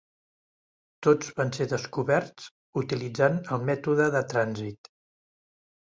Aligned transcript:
Tots 1.07 1.29
van 1.41 1.51
ser 1.57 1.67
descoberts 1.75 2.47
utilitzant 2.83 3.39
el 3.57 3.69
mètode 3.71 4.09
de 4.17 4.27
trànsit. 4.33 4.95